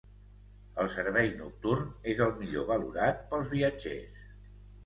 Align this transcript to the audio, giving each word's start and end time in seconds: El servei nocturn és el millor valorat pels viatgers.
El 0.83 0.89
servei 0.93 1.29
nocturn 1.41 1.93
és 2.13 2.23
el 2.27 2.33
millor 2.39 2.67
valorat 2.73 3.23
pels 3.35 3.53
viatgers. 3.55 4.21